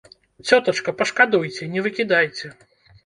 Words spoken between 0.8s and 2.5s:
пашкадуйце, не выкідайце.